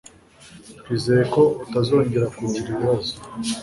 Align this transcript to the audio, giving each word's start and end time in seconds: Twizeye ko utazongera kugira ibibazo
Twizeye 0.79 1.23
ko 1.33 1.41
utazongera 1.63 2.25
kugira 2.37 2.65
ibibazo 2.69 3.13